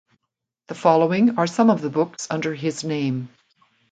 The 0.65 0.73
following 0.73 1.37
are 1.37 1.45
some 1.45 1.69
of 1.69 1.79
the 1.81 1.91
books 1.91 2.25
under 2.31 2.55
his 2.55 2.83
name. 2.83 3.29